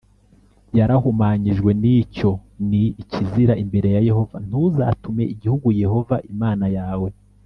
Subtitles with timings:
[0.77, 2.31] yarahumanyijwe n Icyo
[2.69, 7.09] ni ikizira imbere ya Yehova Ntuzatume igihugu Yehova Imana yawe